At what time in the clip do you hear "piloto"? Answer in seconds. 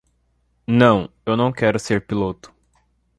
2.07-2.51